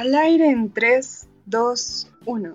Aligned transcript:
Al 0.00 0.14
aire 0.14 0.48
en 0.48 0.72
3, 0.72 1.28
2, 1.44 2.10
1. 2.24 2.54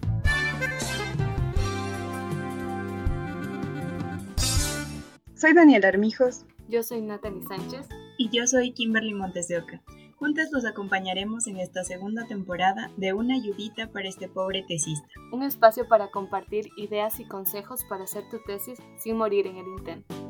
Soy 5.35 5.53
Daniel 5.53 5.85
Armijos. 5.85 6.43
Yo 6.67 6.81
soy 6.81 7.01
Natalie 7.01 7.43
Sánchez. 7.43 7.87
Y 8.17 8.35
yo 8.35 8.47
soy 8.47 8.71
Kimberly 8.71 9.13
Montes 9.13 9.47
de 9.47 9.59
Oca. 9.59 9.83
Juntas 10.15 10.49
los 10.51 10.65
acompañaremos 10.65 11.45
en 11.45 11.57
esta 11.57 11.83
segunda 11.83 12.25
temporada 12.25 12.89
de 12.97 13.13
Una 13.13 13.35
ayudita 13.35 13.91
para 13.91 14.09
este 14.09 14.27
pobre 14.27 14.65
tesista. 14.67 15.07
Un 15.31 15.43
espacio 15.43 15.87
para 15.87 16.09
compartir 16.09 16.69
ideas 16.77 17.19
y 17.19 17.25
consejos 17.25 17.85
para 17.87 18.05
hacer 18.05 18.27
tu 18.31 18.39
tesis 18.47 18.79
sin 18.97 19.17
morir 19.17 19.45
en 19.45 19.57
el 19.57 19.67
intento. 19.67 20.24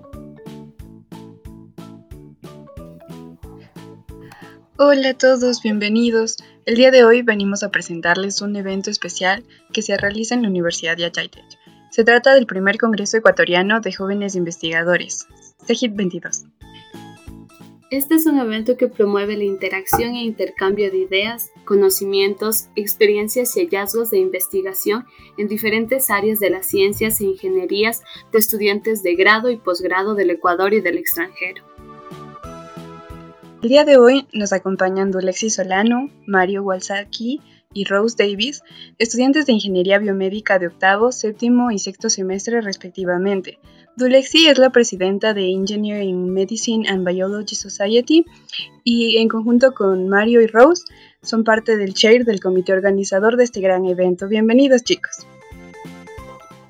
Hola 4.77 5.11
a 5.11 5.13
todos, 5.13 5.61
bienvenidos. 5.63 6.35
El 6.65 6.75
día 6.75 6.91
de 6.91 7.05
hoy 7.05 7.21
venimos 7.21 7.63
a 7.63 7.71
presentarles 7.71 8.41
un 8.41 8.57
evento 8.57 8.89
especial 8.89 9.45
que 9.71 9.81
se 9.81 9.95
realiza 9.95 10.35
en 10.35 10.41
la 10.41 10.49
Universidad 10.49 10.97
de 10.97 11.05
Ayaytech. 11.05 11.45
Se 11.91 12.03
trata 12.03 12.33
del 12.33 12.45
primer 12.45 12.77
Congreso 12.77 13.15
Ecuatoriano 13.15 13.79
de 13.79 13.93
Jóvenes 13.93 14.35
Investigadores, 14.35 15.27
CEGIT 15.65 15.95
22. 15.95 16.47
Este 17.89 18.15
es 18.15 18.25
un 18.25 18.37
evento 18.37 18.75
que 18.75 18.89
promueve 18.89 19.37
la 19.37 19.45
interacción 19.45 20.15
e 20.15 20.23
intercambio 20.23 20.91
de 20.91 20.97
ideas, 20.97 21.51
conocimientos, 21.63 22.67
experiencias 22.75 23.55
y 23.55 23.61
hallazgos 23.61 24.09
de 24.09 24.17
investigación 24.17 25.05
en 25.37 25.47
diferentes 25.47 26.09
áreas 26.09 26.41
de 26.41 26.49
las 26.49 26.65
ciencias 26.65 27.21
e 27.21 27.27
ingenierías 27.27 28.03
de 28.33 28.39
estudiantes 28.39 29.03
de 29.03 29.15
grado 29.15 29.49
y 29.49 29.55
posgrado 29.55 30.15
del 30.15 30.31
Ecuador 30.31 30.73
y 30.73 30.81
del 30.81 30.97
extranjero. 30.97 31.74
El 33.65 33.69
día 33.69 33.83
de 33.83 33.97
hoy 33.97 34.27
nos 34.31 34.53
acompañan 34.53 35.09
Dulexi 35.09 35.49
Solano, 35.49 36.11
Mario 36.27 36.61
Walsaki 36.61 37.41
y 37.73 37.85
Rose 37.85 38.15
Davis, 38.15 38.61
estudiantes 38.99 39.47
de 39.47 39.53
Ingeniería 39.53 39.97
Biomédica 39.97 40.59
de 40.59 40.67
octavo, 40.67 41.11
séptimo 41.11 41.71
y 41.71 41.79
sexto 41.79 42.11
semestre 42.11 42.61
respectivamente. 42.61 43.57
Dulexi 43.97 44.45
es 44.45 44.59
la 44.59 44.69
presidenta 44.69 45.33
de 45.33 45.49
Engineering 45.49 46.31
Medicine 46.31 46.87
and 46.87 47.07
Biology 47.07 47.55
Society 47.55 48.23
y 48.83 49.17
en 49.17 49.29
conjunto 49.29 49.73
con 49.73 50.09
Mario 50.09 50.43
y 50.43 50.45
Rose 50.45 50.83
son 51.23 51.43
parte 51.43 51.75
del 51.75 51.95
chair 51.95 52.23
del 52.23 52.41
comité 52.41 52.71
organizador 52.71 53.35
de 53.35 53.45
este 53.45 53.61
gran 53.61 53.85
evento. 53.85 54.27
Bienvenidos 54.27 54.83
chicos. 54.83 55.25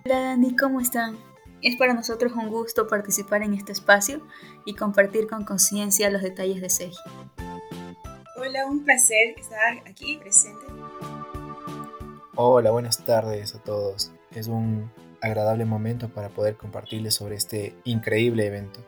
Hola 0.05 0.21
Dani, 0.21 0.55
¿cómo 0.55 0.79
están? 0.79 1.17
Es 1.61 1.75
para 1.77 1.93
nosotros 1.93 2.33
un 2.33 2.49
gusto 2.49 2.87
participar 2.87 3.41
en 3.41 3.53
este 3.53 3.71
espacio 3.71 4.21
y 4.65 4.75
compartir 4.75 5.27
con 5.27 5.45
conciencia 5.45 6.09
los 6.09 6.21
detalles 6.21 6.61
de 6.61 6.69
SEGI. 6.69 6.97
Hola, 8.37 8.65
un 8.67 8.83
placer 8.83 9.35
estar 9.37 9.79
aquí 9.87 10.17
presente. 10.17 10.65
Hola, 12.35 12.71
buenas 12.71 13.03
tardes 13.03 13.55
a 13.55 13.63
todos. 13.63 14.11
Es 14.31 14.47
un 14.47 14.91
agradable 15.21 15.65
momento 15.65 16.09
para 16.09 16.29
poder 16.29 16.55
compartirles 16.55 17.15
sobre 17.15 17.35
este 17.35 17.73
increíble 17.85 18.45
evento. 18.45 18.79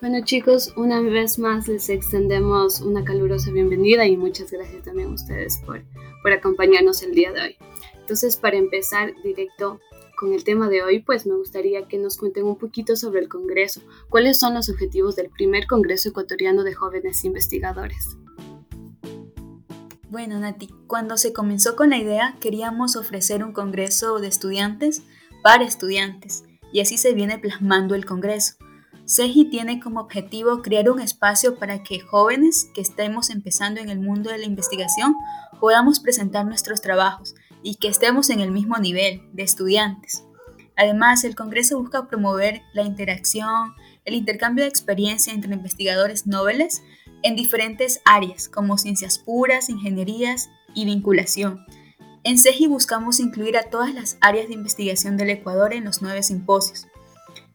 Bueno 0.00 0.24
chicos, 0.24 0.72
una 0.76 1.00
vez 1.00 1.38
más 1.38 1.68
les 1.68 1.88
extendemos 1.88 2.80
una 2.80 3.02
calurosa 3.02 3.50
bienvenida 3.50 4.06
y 4.06 4.16
muchas 4.16 4.50
gracias 4.50 4.84
también 4.84 5.10
a 5.10 5.14
ustedes 5.14 5.58
por, 5.66 5.82
por 6.22 6.32
acompañarnos 6.32 7.02
el 7.02 7.12
día 7.12 7.32
de 7.32 7.40
hoy. 7.40 7.56
Entonces, 8.06 8.36
para 8.36 8.56
empezar 8.56 9.12
directo 9.24 9.80
con 10.16 10.32
el 10.32 10.42
tema 10.42 10.68
de 10.68 10.82
hoy, 10.82 11.00
pues 11.00 11.26
me 11.26 11.36
gustaría 11.36 11.86
que 11.86 11.98
nos 11.98 12.16
cuenten 12.16 12.44
un 12.44 12.56
poquito 12.56 12.96
sobre 12.96 13.20
el 13.20 13.28
Congreso. 13.28 13.82
¿Cuáles 14.08 14.38
son 14.38 14.54
los 14.54 14.68
objetivos 14.68 15.14
del 15.14 15.28
primer 15.28 15.66
Congreso 15.66 16.08
Ecuatoriano 16.08 16.64
de 16.64 16.74
Jóvenes 16.74 17.24
Investigadores? 17.24 18.16
Bueno, 20.08 20.38
Nati, 20.40 20.68
cuando 20.86 21.16
se 21.18 21.32
comenzó 21.32 21.76
con 21.76 21.90
la 21.90 21.98
idea, 21.98 22.36
queríamos 22.40 22.96
ofrecer 22.96 23.44
un 23.44 23.52
Congreso 23.52 24.18
de 24.18 24.28
estudiantes 24.28 25.02
para 25.42 25.64
estudiantes, 25.64 26.44
y 26.72 26.80
así 26.80 26.96
se 26.96 27.12
viene 27.12 27.38
plasmando 27.38 27.94
el 27.94 28.06
Congreso. 28.06 28.54
CEGI 29.06 29.50
tiene 29.50 29.78
como 29.78 30.00
objetivo 30.00 30.62
crear 30.62 30.90
un 30.90 31.00
espacio 31.00 31.56
para 31.58 31.82
que 31.84 32.00
jóvenes 32.00 32.70
que 32.74 32.80
estemos 32.80 33.30
empezando 33.30 33.80
en 33.80 33.88
el 33.88 34.00
mundo 34.00 34.30
de 34.30 34.38
la 34.38 34.46
investigación 34.46 35.14
podamos 35.60 36.00
presentar 36.00 36.44
nuestros 36.44 36.80
trabajos 36.80 37.34
y 37.62 37.76
que 37.76 37.88
estemos 37.88 38.30
en 38.30 38.40
el 38.40 38.50
mismo 38.50 38.78
nivel 38.78 39.22
de 39.32 39.42
estudiantes. 39.42 40.24
Además, 40.76 41.24
el 41.24 41.34
Congreso 41.34 41.78
busca 41.80 42.06
promover 42.06 42.62
la 42.74 42.82
interacción, 42.82 43.74
el 44.04 44.14
intercambio 44.14 44.64
de 44.64 44.68
experiencia 44.68 45.32
entre 45.32 45.54
investigadores 45.54 46.26
nobles 46.26 46.82
en 47.22 47.34
diferentes 47.34 48.00
áreas 48.04 48.48
como 48.48 48.78
ciencias 48.78 49.18
puras, 49.18 49.68
ingenierías 49.70 50.50
y 50.74 50.84
vinculación. 50.84 51.64
En 52.22 52.38
CEGI 52.38 52.66
buscamos 52.66 53.20
incluir 53.20 53.56
a 53.56 53.70
todas 53.70 53.94
las 53.94 54.18
áreas 54.20 54.48
de 54.48 54.54
investigación 54.54 55.16
del 55.16 55.30
Ecuador 55.30 55.72
en 55.72 55.84
los 55.84 56.02
nueve 56.02 56.22
simposios. 56.22 56.86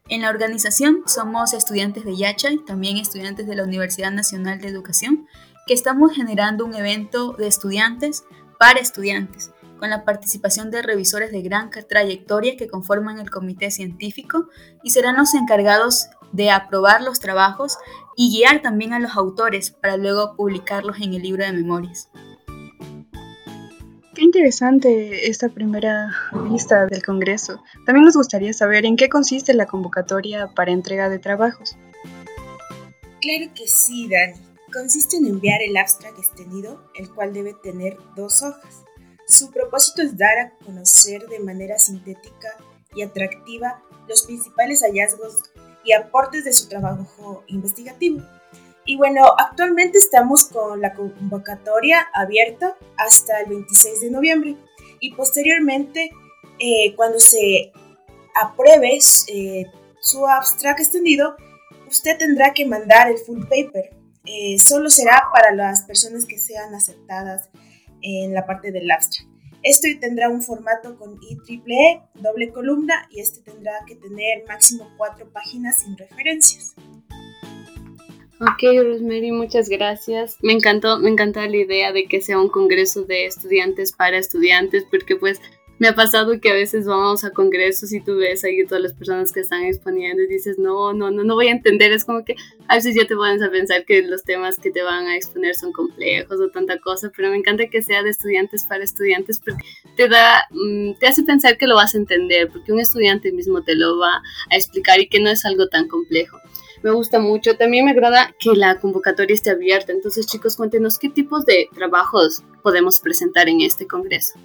En 0.09 0.21
la 0.21 0.29
organización 0.29 1.03
somos 1.05 1.53
estudiantes 1.53 2.03
de 2.05 2.17
Yachay, 2.17 2.57
también 2.65 2.97
estudiantes 2.97 3.47
de 3.47 3.55
la 3.55 3.63
Universidad 3.63 4.11
Nacional 4.11 4.59
de 4.59 4.67
Educación, 4.67 5.27
que 5.67 5.73
estamos 5.73 6.13
generando 6.13 6.65
un 6.65 6.73
evento 6.73 7.33
de 7.33 7.47
estudiantes 7.47 8.23
para 8.59 8.79
estudiantes, 8.79 9.51
con 9.81 9.89
la 9.89 10.05
participación 10.05 10.69
de 10.69 10.83
revisores 10.83 11.31
de 11.31 11.41
gran 11.41 11.71
trayectoria 11.71 12.55
que 12.55 12.67
conforman 12.67 13.17
el 13.17 13.31
comité 13.31 13.71
científico 13.71 14.47
y 14.83 14.91
serán 14.91 15.17
los 15.17 15.33
encargados 15.33 16.05
de 16.31 16.51
aprobar 16.51 17.01
los 17.01 17.19
trabajos 17.19 17.79
y 18.15 18.29
guiar 18.29 18.61
también 18.61 18.93
a 18.93 18.99
los 18.99 19.17
autores 19.17 19.71
para 19.71 19.97
luego 19.97 20.35
publicarlos 20.35 21.01
en 21.01 21.15
el 21.15 21.23
libro 21.23 21.43
de 21.43 21.53
memorias. 21.53 22.09
Qué 24.13 24.21
interesante 24.21 25.27
esta 25.27 25.49
primera 25.49 26.15
vista 26.51 26.85
del 26.85 27.03
Congreso. 27.03 27.63
También 27.87 28.05
nos 28.05 28.15
gustaría 28.15 28.53
saber 28.53 28.85
en 28.85 28.97
qué 28.97 29.09
consiste 29.09 29.55
la 29.55 29.65
convocatoria 29.65 30.51
para 30.55 30.69
entrega 30.69 31.09
de 31.09 31.17
trabajos. 31.17 31.75
Claro 33.19 33.51
que 33.55 33.67
sí, 33.67 34.07
Dani. 34.07 34.39
Consiste 34.71 35.17
en 35.17 35.25
enviar 35.25 35.59
el 35.63 35.75
abstract 35.75 36.19
extendido, 36.19 36.87
el 36.93 37.09
cual 37.09 37.33
debe 37.33 37.55
tener 37.63 37.97
dos 38.15 38.43
hojas. 38.43 38.83
Su 39.27 39.51
propósito 39.51 40.01
es 40.01 40.17
dar 40.17 40.37
a 40.37 40.51
conocer 40.65 41.27
de 41.27 41.39
manera 41.39 41.77
sintética 41.77 42.57
y 42.95 43.03
atractiva 43.03 43.81
los 44.07 44.23
principales 44.23 44.81
hallazgos 44.81 45.43
y 45.83 45.93
aportes 45.93 46.43
de 46.43 46.53
su 46.53 46.67
trabajo 46.67 47.43
investigativo. 47.47 48.21
Y 48.85 48.97
bueno, 48.97 49.23
actualmente 49.37 49.97
estamos 49.97 50.45
con 50.45 50.81
la 50.81 50.93
convocatoria 50.93 52.07
abierta 52.13 52.75
hasta 52.97 53.39
el 53.41 53.49
26 53.49 54.01
de 54.01 54.11
noviembre 54.11 54.57
y 54.99 55.13
posteriormente, 55.13 56.11
eh, 56.59 56.95
cuando 56.95 57.19
se 57.19 57.71
apruebe 58.35 58.99
eh, 59.27 59.65
su 59.99 60.25
abstract 60.27 60.79
extendido, 60.79 61.35
usted 61.87 62.17
tendrá 62.17 62.53
que 62.53 62.65
mandar 62.65 63.09
el 63.09 63.17
full 63.19 63.43
paper. 63.43 63.95
Eh, 64.25 64.57
solo 64.59 64.89
será 64.89 65.23
para 65.33 65.53
las 65.53 65.83
personas 65.83 66.25
que 66.25 66.37
sean 66.37 66.73
aceptadas 66.75 67.49
en 68.01 68.33
la 68.33 68.45
parte 68.45 68.71
del 68.71 68.89
abstract. 68.89 69.29
Esto 69.63 69.87
tendrá 69.99 70.29
un 70.29 70.41
formato 70.41 70.97
con 70.97 71.19
IEEE, 71.21 72.01
doble 72.15 72.51
columna, 72.51 73.07
y 73.11 73.19
este 73.19 73.41
tendrá 73.41 73.73
que 73.85 73.95
tener 73.95 74.43
máximo 74.47 74.89
cuatro 74.97 75.29
páginas 75.31 75.77
sin 75.77 75.95
referencias. 75.97 76.73
Ok, 78.39 78.63
Rosemary, 78.83 79.31
muchas 79.31 79.69
gracias. 79.69 80.37
Me 80.41 80.53
encantó, 80.53 80.97
me 80.97 81.11
encanta 81.11 81.47
la 81.47 81.57
idea 81.57 81.91
de 81.91 82.05
que 82.05 82.21
sea 82.21 82.39
un 82.39 82.49
congreso 82.49 83.03
de 83.03 83.27
estudiantes 83.27 83.93
para 83.93 84.17
estudiantes, 84.17 84.83
porque 84.89 85.15
pues 85.15 85.39
me 85.81 85.87
ha 85.87 85.95
pasado 85.95 86.39
que 86.39 86.51
a 86.51 86.53
veces 86.53 86.85
vamos 86.85 87.23
a 87.23 87.31
congresos 87.31 87.91
y 87.91 88.01
tú 88.01 88.17
ves 88.17 88.43
ahí 88.43 88.63
todas 88.67 88.83
las 88.83 88.93
personas 88.93 89.31
que 89.31 89.39
están 89.39 89.63
exponiendo 89.63 90.21
y 90.21 90.27
dices, 90.27 90.59
no, 90.59 90.93
no, 90.93 91.09
no, 91.09 91.23
no 91.23 91.33
voy 91.33 91.47
a 91.47 91.53
entender. 91.53 91.91
Es 91.91 92.05
como 92.05 92.23
que 92.23 92.35
a 92.67 92.75
veces 92.75 92.93
ya 92.93 93.07
te 93.07 93.15
pones 93.15 93.41
a 93.41 93.49
pensar 93.49 93.83
que 93.83 94.03
los 94.03 94.21
temas 94.21 94.57
que 94.57 94.69
te 94.69 94.83
van 94.83 95.07
a 95.07 95.15
exponer 95.15 95.55
son 95.55 95.71
complejos 95.71 96.39
o 96.39 96.51
tanta 96.51 96.77
cosa, 96.77 97.11
pero 97.17 97.31
me 97.31 97.37
encanta 97.37 97.65
que 97.65 97.81
sea 97.81 98.03
de 98.03 98.11
estudiantes 98.11 98.63
para 98.65 98.83
estudiantes 98.83 99.39
porque 99.43 99.63
te 99.97 100.07
da, 100.07 100.43
mm, 100.51 100.99
te 100.99 101.07
hace 101.07 101.23
pensar 101.23 101.57
que 101.57 101.65
lo 101.65 101.73
vas 101.73 101.95
a 101.95 101.97
entender, 101.97 102.49
porque 102.49 102.73
un 102.73 102.79
estudiante 102.79 103.31
mismo 103.31 103.63
te 103.63 103.73
lo 103.73 103.97
va 103.97 104.21
a 104.51 104.55
explicar 104.55 104.99
y 104.99 105.09
que 105.09 105.19
no 105.19 105.31
es 105.31 105.45
algo 105.45 105.67
tan 105.67 105.87
complejo 105.87 106.37
me 106.83 106.91
gusta 106.91 107.19
mucho. 107.19 107.55
También 107.57 107.85
me 107.85 107.91
agrada 107.91 108.33
que 108.39 108.55
la 108.55 108.79
convocatoria 108.79 109.33
esté 109.33 109.51
abierta. 109.51 109.91
Entonces, 109.91 110.25
chicos, 110.25 110.57
cuéntenos 110.57 110.97
qué 110.97 111.09
tipos 111.09 111.45
de 111.45 111.69
trabajos 111.75 112.43
podemos 112.63 112.99
presentar 112.99 113.49
en 113.49 113.61
este 113.61 113.85
congreso. 113.87 114.39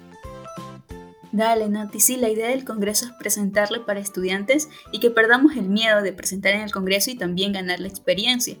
Dale, 1.37 1.69
Nati, 1.69 1.99
sí, 1.99 2.17
la 2.17 2.29
idea 2.29 2.47
del 2.47 2.65
Congreso 2.65 3.05
es 3.05 3.11
presentarle 3.11 3.79
para 3.79 3.99
estudiantes 3.99 4.69
y 4.91 4.99
que 4.99 5.11
perdamos 5.11 5.55
el 5.55 5.69
miedo 5.69 6.01
de 6.01 6.11
presentar 6.11 6.55
en 6.55 6.61
el 6.61 6.71
Congreso 6.71 7.11
y 7.11 7.15
también 7.15 7.53
ganar 7.53 7.79
la 7.79 7.87
experiencia. 7.87 8.57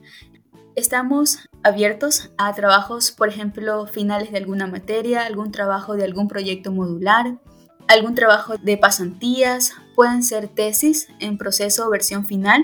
Estamos 0.75 1.39
abiertos 1.63 2.29
a 2.37 2.53
trabajos, 2.53 3.09
por 3.09 3.29
ejemplo, 3.29 3.87
finales 3.87 4.31
de 4.31 4.37
alguna 4.37 4.67
materia, 4.67 5.25
algún 5.25 5.51
trabajo 5.51 5.95
de 5.95 6.03
algún 6.03 6.27
proyecto 6.27 6.71
modular, 6.71 7.39
algún 7.87 8.13
trabajo 8.13 8.57
de 8.59 8.77
pasantías, 8.77 9.73
pueden 9.95 10.21
ser 10.21 10.47
tesis 10.47 11.07
en 11.19 11.39
proceso 11.39 11.87
o 11.87 11.89
versión 11.89 12.27
final, 12.27 12.63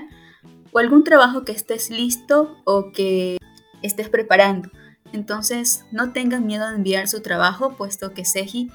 o 0.70 0.78
algún 0.78 1.02
trabajo 1.02 1.44
que 1.44 1.50
estés 1.50 1.90
listo 1.90 2.56
o 2.62 2.92
que 2.92 3.38
estés 3.82 4.08
preparando. 4.08 4.70
Entonces, 5.12 5.84
no 5.90 6.12
tengan 6.12 6.46
miedo 6.46 6.68
de 6.68 6.76
enviar 6.76 7.08
su 7.08 7.20
trabajo, 7.20 7.76
puesto 7.76 8.14
que 8.14 8.24
SEGI 8.24 8.70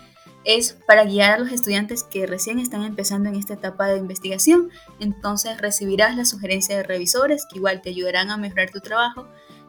es 0.46 0.78
para 0.88 1.06
guiar 1.06 1.34
a 1.34 1.40
los 1.40 1.52
estudiantes 1.52 2.04
que 2.04 2.26
recién 2.26 2.60
están 2.60 2.84
empezando 2.84 3.30
en 3.30 3.36
esta 3.36 3.54
etapa 3.54 3.88
de 3.88 3.98
investigación. 3.98 4.70
Entonces 5.00 5.60
recibirás 5.60 6.16
la 6.16 6.26
sugerencia 6.26 6.78
de 6.78 6.84
revisores 6.84 7.46
que 7.50 7.58
igual 7.58 7.82
te 7.82 7.90
ayudarán 7.90 8.32
a 8.32 8.38
mejorar 8.38 8.70
tu 8.70 8.80
trabajo 8.80 9.28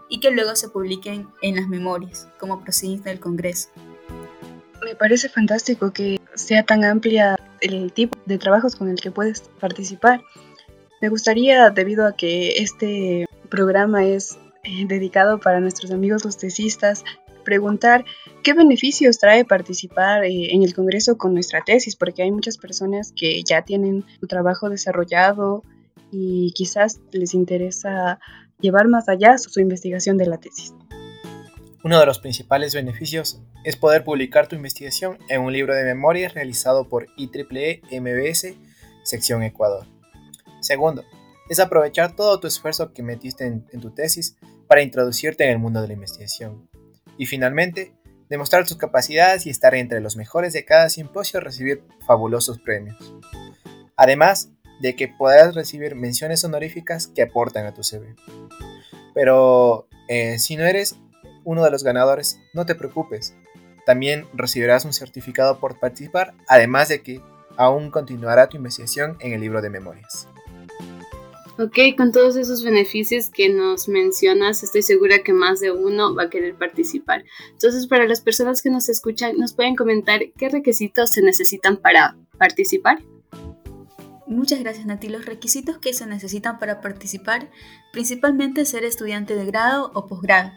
y 0.08 0.20
que 0.20 0.30
luego 0.30 0.56
se 0.56 0.68
publiquen 0.68 1.28
en 1.42 1.56
las 1.56 1.68
memorias 1.68 2.28
como 2.38 2.62
proceedings 2.62 3.04
del 3.04 3.20
Congreso. 3.20 3.68
Me 4.84 4.94
parece 4.94 5.28
fantástico 5.28 5.92
que 5.92 6.20
sea 6.34 6.64
tan 6.64 6.84
amplia 6.84 7.38
el 7.60 7.92
tipo 7.92 8.18
de 8.26 8.38
trabajos 8.38 8.76
con 8.76 8.88
el 8.88 9.00
que 9.00 9.10
puedes 9.10 9.42
participar. 9.60 10.22
Me 11.00 11.08
gustaría, 11.08 11.70
debido 11.70 12.06
a 12.06 12.12
que 12.12 12.58
este 12.58 13.26
programa 13.48 14.04
es 14.04 14.38
eh, 14.62 14.86
dedicado 14.86 15.38
para 15.38 15.60
nuestros 15.60 15.90
amigos 15.90 16.24
los 16.24 16.36
tesistas, 16.36 17.04
preguntar 17.44 18.04
qué 18.42 18.52
beneficios 18.52 19.18
trae 19.18 19.44
participar 19.44 20.24
eh, 20.24 20.54
en 20.54 20.62
el 20.62 20.74
Congreso 20.74 21.16
con 21.18 21.34
nuestra 21.34 21.62
tesis, 21.62 21.96
porque 21.96 22.22
hay 22.22 22.30
muchas 22.30 22.58
personas 22.58 23.12
que 23.16 23.42
ya 23.42 23.62
tienen 23.62 24.04
su 24.20 24.26
trabajo 24.26 24.68
desarrollado 24.68 25.62
y 26.12 26.52
quizás 26.54 27.00
les 27.12 27.34
interesa 27.34 28.18
llevar 28.60 28.88
más 28.88 29.08
allá 29.08 29.38
su 29.38 29.60
investigación 29.60 30.16
de 30.16 30.26
la 30.26 30.38
tesis. 30.38 30.74
Uno 31.82 31.98
de 31.98 32.06
los 32.06 32.18
principales 32.18 32.74
beneficios 32.74 33.40
es 33.64 33.76
poder 33.76 34.04
publicar 34.04 34.48
tu 34.48 34.56
investigación 34.56 35.18
en 35.28 35.40
un 35.40 35.52
libro 35.52 35.74
de 35.74 35.84
memorias 35.84 36.34
realizado 36.34 36.88
por 36.88 37.06
IEEE 37.16 37.80
MBS, 38.00 38.54
sección 39.02 39.42
Ecuador. 39.42 39.86
Segundo, 40.60 41.04
es 41.48 41.58
aprovechar 41.58 42.14
todo 42.14 42.38
tu 42.38 42.46
esfuerzo 42.46 42.92
que 42.92 43.02
metiste 43.02 43.44
en, 43.46 43.80
tu 43.80 43.90
tesis 43.90 44.36
para 44.68 44.82
introducirte 44.82 45.44
en 45.44 45.50
el 45.50 45.58
mundo 45.58 45.80
de 45.82 45.88
la 45.88 45.94
investigación. 45.94 46.69
Y 47.20 47.26
finalmente, 47.26 47.92
demostrar 48.30 48.66
tus 48.66 48.78
capacidades 48.78 49.44
y 49.44 49.50
estar 49.50 49.74
entre 49.74 50.00
los 50.00 50.16
mejores 50.16 50.54
de 50.54 50.64
cada 50.64 50.88
simposio 50.88 51.38
recibir 51.38 51.84
fabulosos 52.06 52.58
premios. 52.58 53.14
Además 53.94 54.48
de 54.80 54.96
que 54.96 55.08
podrás 55.08 55.54
recibir 55.54 55.96
menciones 55.96 56.42
honoríficas 56.44 57.08
que 57.08 57.20
aportan 57.20 57.66
a 57.66 57.74
tu 57.74 57.82
CV. 57.82 58.14
Pero 59.12 59.86
eh, 60.08 60.38
si 60.38 60.56
no 60.56 60.64
eres 60.64 60.96
uno 61.44 61.62
de 61.62 61.70
los 61.70 61.84
ganadores, 61.84 62.40
no 62.54 62.64
te 62.64 62.74
preocupes. 62.74 63.36
También 63.84 64.26
recibirás 64.32 64.86
un 64.86 64.94
certificado 64.94 65.60
por 65.60 65.78
participar, 65.78 66.32
además 66.48 66.88
de 66.88 67.02
que 67.02 67.20
aún 67.58 67.90
continuará 67.90 68.48
tu 68.48 68.56
investigación 68.56 69.18
en 69.20 69.34
el 69.34 69.42
libro 69.42 69.60
de 69.60 69.68
memorias. 69.68 70.26
Ok, 71.62 71.76
con 71.94 72.10
todos 72.10 72.36
esos 72.36 72.64
beneficios 72.64 73.28
que 73.28 73.50
nos 73.50 73.86
mencionas, 73.86 74.62
estoy 74.62 74.80
segura 74.80 75.22
que 75.22 75.34
más 75.34 75.60
de 75.60 75.70
uno 75.70 76.14
va 76.14 76.22
a 76.22 76.30
querer 76.30 76.54
participar. 76.54 77.22
Entonces, 77.50 77.86
para 77.86 78.06
las 78.06 78.22
personas 78.22 78.62
que 78.62 78.70
nos 78.70 78.88
escuchan, 78.88 79.36
¿nos 79.36 79.52
pueden 79.52 79.76
comentar 79.76 80.20
qué 80.38 80.48
requisitos 80.48 81.10
se 81.10 81.20
necesitan 81.20 81.76
para 81.76 82.16
participar? 82.38 83.02
Muchas 84.26 84.60
gracias 84.60 84.86
Nati. 84.86 85.10
Los 85.10 85.26
requisitos 85.26 85.76
que 85.76 85.92
se 85.92 86.06
necesitan 86.06 86.58
para 86.58 86.80
participar 86.80 87.50
principalmente 87.92 88.64
ser 88.64 88.84
estudiante 88.84 89.36
de 89.36 89.44
grado 89.44 89.90
o 89.92 90.06
posgrado. 90.06 90.52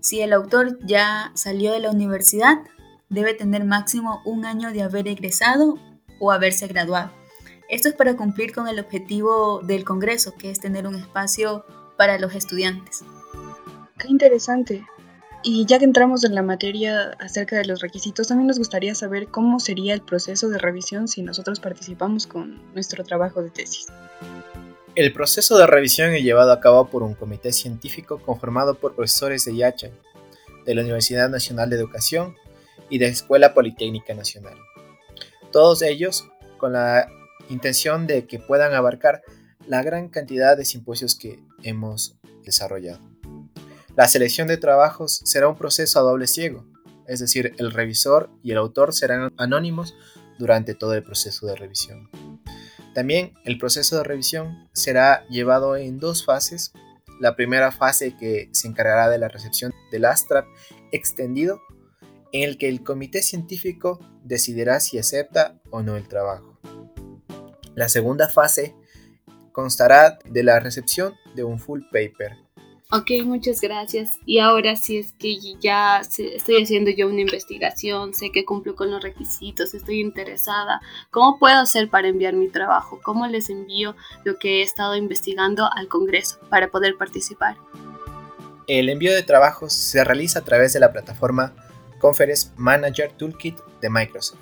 Si 0.00 0.20
el 0.20 0.32
autor 0.32 0.80
ya 0.84 1.30
salió 1.36 1.70
de 1.70 1.78
la 1.78 1.92
universidad, 1.92 2.56
debe 3.08 3.34
tener 3.34 3.64
máximo 3.64 4.20
un 4.24 4.46
año 4.46 4.72
de 4.72 4.82
haber 4.82 5.06
egresado 5.06 5.78
o 6.18 6.32
haberse 6.32 6.66
graduado. 6.66 7.17
Esto 7.68 7.88
es 7.88 7.94
para 7.94 8.16
cumplir 8.16 8.54
con 8.54 8.66
el 8.66 8.80
objetivo 8.80 9.60
del 9.62 9.84
Congreso, 9.84 10.32
que 10.38 10.50
es 10.50 10.58
tener 10.58 10.86
un 10.86 10.94
espacio 10.94 11.66
para 11.98 12.18
los 12.18 12.34
estudiantes. 12.34 13.04
Qué 13.98 14.08
interesante. 14.08 14.86
Y 15.42 15.66
ya 15.66 15.78
que 15.78 15.84
entramos 15.84 16.24
en 16.24 16.34
la 16.34 16.42
materia 16.42 17.10
acerca 17.20 17.56
de 17.56 17.66
los 17.66 17.80
requisitos, 17.80 18.28
también 18.28 18.46
nos 18.46 18.58
gustaría 18.58 18.94
saber 18.94 19.28
cómo 19.28 19.60
sería 19.60 19.92
el 19.92 20.00
proceso 20.00 20.48
de 20.48 20.56
revisión 20.56 21.08
si 21.08 21.22
nosotros 21.22 21.60
participamos 21.60 22.26
con 22.26 22.72
nuestro 22.72 23.04
trabajo 23.04 23.42
de 23.42 23.50
tesis. 23.50 23.86
El 24.94 25.12
proceso 25.12 25.58
de 25.58 25.66
revisión 25.66 26.14
es 26.14 26.22
llevado 26.22 26.52
a 26.52 26.60
cabo 26.60 26.88
por 26.88 27.02
un 27.02 27.14
comité 27.14 27.52
científico 27.52 28.18
conformado 28.24 28.76
por 28.76 28.94
profesores 28.94 29.44
de 29.44 29.54
Yacha, 29.54 29.90
de 30.64 30.74
la 30.74 30.80
Universidad 30.80 31.28
Nacional 31.28 31.68
de 31.68 31.76
Educación 31.76 32.34
y 32.88 32.96
de 32.96 33.06
la 33.06 33.12
Escuela 33.12 33.52
Politécnica 33.52 34.14
Nacional. 34.14 34.56
Todos 35.52 35.82
ellos 35.82 36.28
con 36.56 36.72
la 36.72 37.08
intención 37.48 38.06
de 38.06 38.26
que 38.26 38.38
puedan 38.38 38.74
abarcar 38.74 39.22
la 39.66 39.82
gran 39.82 40.08
cantidad 40.08 40.56
de 40.56 40.64
simposios 40.64 41.14
que 41.14 41.42
hemos 41.62 42.18
desarrollado. 42.44 43.00
La 43.96 44.08
selección 44.08 44.48
de 44.48 44.56
trabajos 44.56 45.20
será 45.24 45.48
un 45.48 45.56
proceso 45.56 45.98
a 45.98 46.02
doble 46.02 46.26
ciego, 46.26 46.64
es 47.06 47.20
decir, 47.20 47.54
el 47.58 47.72
revisor 47.72 48.30
y 48.42 48.52
el 48.52 48.58
autor 48.58 48.94
serán 48.94 49.32
anónimos 49.36 49.94
durante 50.38 50.74
todo 50.74 50.94
el 50.94 51.02
proceso 51.02 51.46
de 51.46 51.56
revisión. 51.56 52.08
También 52.94 53.34
el 53.44 53.58
proceso 53.58 53.96
de 53.96 54.04
revisión 54.04 54.68
será 54.72 55.26
llevado 55.28 55.76
en 55.76 55.98
dos 55.98 56.24
fases. 56.24 56.72
La 57.20 57.34
primera 57.34 57.72
fase 57.72 58.16
que 58.16 58.48
se 58.52 58.68
encargará 58.68 59.08
de 59.08 59.18
la 59.18 59.28
recepción 59.28 59.72
del 59.90 60.04
ASTRAP 60.04 60.46
extendido, 60.92 61.60
en 62.32 62.48
el 62.48 62.58
que 62.58 62.68
el 62.68 62.82
comité 62.82 63.22
científico 63.22 63.98
decidirá 64.22 64.80
si 64.80 64.98
acepta 64.98 65.58
o 65.70 65.82
no 65.82 65.96
el 65.96 66.08
trabajo. 66.08 66.47
La 67.78 67.88
segunda 67.88 68.28
fase 68.28 68.74
constará 69.52 70.18
de 70.24 70.42
la 70.42 70.58
recepción 70.58 71.14
de 71.36 71.44
un 71.44 71.60
full 71.60 71.82
paper, 71.92 72.36
Ok, 72.90 73.10
muchas 73.24 73.60
gracias. 73.60 74.18
Y 74.26 74.40
ahora 74.40 74.74
si 74.74 74.96
es 74.96 75.12
que 75.12 75.38
ya 75.60 76.00
estoy 76.00 76.62
haciendo 76.62 76.90
yo 76.90 77.06
una 77.06 77.20
investigación, 77.20 78.14
sé 78.14 78.32
que 78.32 78.44
cumplo 78.44 78.74
con 78.74 78.90
los 78.90 79.00
requisitos, 79.00 79.74
estoy 79.74 80.00
interesada, 80.00 80.80
¿cómo 81.10 81.38
puedo 81.38 81.58
hacer 81.58 81.88
para 81.88 82.08
enviar 82.08 82.34
mi 82.34 82.48
trabajo? 82.48 82.98
¿Cómo 83.04 83.28
les 83.28 83.48
envío 83.48 83.94
lo 84.24 84.38
que 84.40 84.58
he 84.58 84.62
estado 84.62 84.96
investigando 84.96 85.68
al 85.72 85.86
Congreso 85.86 86.40
para 86.48 86.72
poder 86.72 86.96
participar? 86.96 87.58
El 88.66 88.88
envío 88.88 89.14
de 89.14 89.22
trabajos 89.22 89.72
se 89.72 90.02
realiza 90.02 90.40
a 90.40 90.44
través 90.44 90.72
de 90.72 90.80
la 90.80 90.90
plataforma 90.90 91.54
Conference 92.00 92.48
Manager 92.56 93.12
Toolkit 93.12 93.56
de 93.80 93.88
Microsoft. 93.88 94.40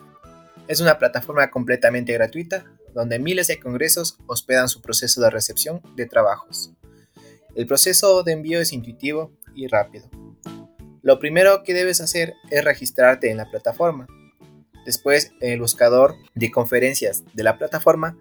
Es 0.69 0.81
una 0.81 0.99
plataforma 0.99 1.51
completamente 1.51 2.13
gratuita 2.15 2.65
donde 2.97 3.19
miles 3.19 3.47
de 3.47 3.61
congresos 3.61 4.17
hospedan 4.27 4.71
su 4.71 4.81
proceso 4.81 5.21
de 5.21 5.29
recepción 5.29 5.83
de 5.97 6.07
trabajos. 6.07 6.73
El 7.55 7.67
proceso 7.67 8.23
de 8.23 8.33
envío 8.33 8.59
es 8.59 8.73
intuitivo 8.73 9.31
y 9.55 9.67
rápido. 9.67 10.09
Lo 11.03 11.19
primero 11.19 11.63
que 11.63 11.75
debes 11.75 12.01
hacer 12.01 12.33
es 12.51 12.65
registrarte 12.65 13.31
en 13.31 13.37
la 13.37 13.51
plataforma. 13.51 14.07
Después, 14.87 15.33
en 15.43 15.53
el 15.53 15.61
buscador 15.61 16.17
de 16.35 16.51
conferencias 16.51 17.23
de 17.35 17.43
la 17.43 17.59
plataforma, 17.59 18.17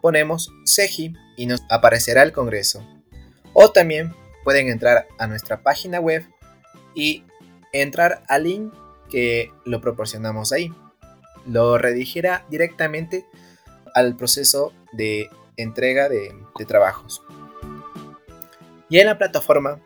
ponemos 0.00 0.50
SEGI 0.64 1.12
y 1.36 1.44
nos 1.44 1.60
aparecerá 1.68 2.22
el 2.22 2.32
Congreso. 2.32 2.82
O 3.52 3.72
también 3.72 4.14
pueden 4.42 4.68
entrar 4.68 5.06
a 5.18 5.26
nuestra 5.26 5.62
página 5.62 6.00
web 6.00 6.24
y 6.94 7.24
entrar 7.74 8.22
al 8.26 8.44
link 8.44 8.72
que 9.10 9.52
lo 9.66 9.82
proporcionamos 9.82 10.52
ahí. 10.52 10.72
Lo 11.46 11.76
redirigirá 11.76 12.46
directamente 12.48 13.26
al 13.94 14.16
proceso 14.16 14.72
de 14.92 15.28
entrega 15.56 16.08
de, 16.08 16.34
trabajos. 16.66 17.22
Y 18.88 18.98
en 18.98 19.06
la 19.06 19.18
plataforma, 19.18 19.80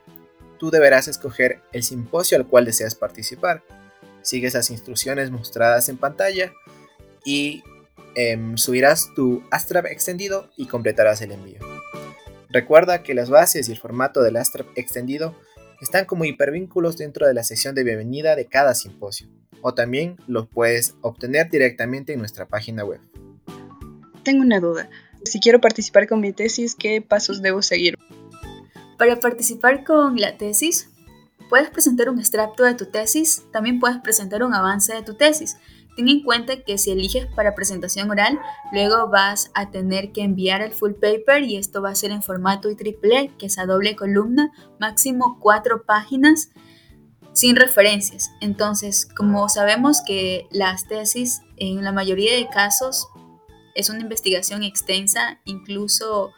tú 0.59 0.71
deberás 0.71 1.09
escoger 1.09 1.61
el 1.73 1.83
simposio 1.83 2.39
al 2.39 2.47
cual 2.47 2.65
deseas 2.65 2.95
participar. 2.95 3.63
Sigues 4.23 4.55
las 4.55 4.71
instrucciones 4.71 5.31
mostradas 5.31 5.89
en 5.89 5.97
pantalla 5.97 6.53
y 7.25 7.63
em, 8.15 8.57
subirás 8.57 9.13
tu 9.15 9.43
Astrap 9.51 9.87
extendido 9.87 10.51
y 10.57 10.67
completarás 10.67 11.21
el 11.23 11.33
envío. 11.33 11.61
Recuerda 12.49 13.03
que 13.03 13.15
las 13.15 13.31
bases 13.31 13.69
y 13.69 13.73
el 13.73 13.79
formato 13.79 14.23
del 14.23 14.37
Astrap 14.37 14.67
extendido 14.77 15.35
están 15.81 16.05
como 16.05 16.25
hipervínculos 16.25 16.97
dentro 16.97 17.27
de 17.27 17.35
la 17.35 17.43
sección 17.43 17.75
de 17.75 17.83
bienvenida 17.83 18.37
de 18.37 18.47
cada 18.47 18.75
simposio, 18.75 19.27
o 19.63 19.75
también 19.75 20.17
los 20.29 20.47
puedes 20.47 20.95
obtener 21.01 21.51
directamente 21.51 22.13
en 22.13 22.21
nuestra 22.21 22.47
página 22.47 22.85
web. 22.85 23.01
Tengo 24.23 24.43
una 24.43 24.61
duda. 24.61 24.89
Si 25.25 25.41
quiero 25.41 25.61
participar 25.61 26.09
con 26.09 26.21
mi 26.21 26.33
tesis, 26.33 26.75
¿qué 26.75 27.01
pasos 27.01 27.43
debo 27.43 27.63
seguir? 27.63 27.99
Para 28.99 29.19
participar 29.19 29.85
con 29.85 30.17
la 30.17 30.37
tesis, 30.37 30.89
puedes 31.49 31.71
presentar 31.71 32.09
un 32.09 32.19
extracto 32.19 32.65
de 32.65 32.75
tu 32.75 32.87
tesis, 32.87 33.43
también 33.53 33.81
puedes 33.81 33.99
presentar 33.99 34.43
un 34.43 34.55
avance 34.55 34.95
de 34.95 35.03
tu 35.03 35.15
tesis. 35.15 35.57
Ten 35.97 36.09
en 36.09 36.23
cuenta 36.23 36.63
que 36.63 36.79
si 36.79 36.91
eliges 36.91 37.27
para 37.27 37.55
presentación 37.55 38.11
oral, 38.11 38.41
luego 38.73 39.09
vas 39.09 39.51
a 39.55 39.71
tener 39.71 40.13
que 40.13 40.23
enviar 40.23 40.63
el 40.63 40.73
full 40.73 40.93
paper 40.93 41.43
y 41.43 41.57
esto 41.57 41.83
va 41.83 41.91
a 41.91 41.95
ser 41.95 42.13
en 42.13 42.23
formato 42.23 42.71
IEEE, 42.71 43.33
que 43.39 43.47
es 43.47 43.59
a 43.59 43.67
doble 43.67 43.97
columna, 43.97 44.53
máximo 44.79 45.39
cuatro 45.41 45.85
páginas 45.85 46.51
sin 47.33 47.57
referencias. 47.57 48.31
Entonces, 48.41 49.07
como 49.17 49.49
sabemos 49.49 50.01
que 50.07 50.47
las 50.51 50.87
tesis 50.87 51.43
en 51.57 51.85
la 51.85 51.93
mayoría 51.93 52.37
de 52.37 52.49
casos 52.49 53.09
es 53.75 53.91
una 53.91 54.01
investigación 54.01 54.63
extensa, 54.63 55.41
incluso 55.45 56.33